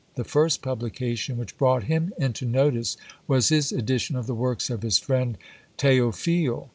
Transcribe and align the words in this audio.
The 0.15 0.23
first 0.23 0.63
publication 0.63 1.37
which 1.37 1.59
brought 1.59 1.83
him 1.83 2.11
into 2.17 2.43
notice 2.43 2.97
was 3.27 3.49
his 3.49 3.71
edition 3.71 4.15
of 4.15 4.25
the 4.25 4.33
works 4.33 4.71
of 4.71 4.81
his 4.81 4.97
friend 4.97 5.37
Theophile. 5.77 6.69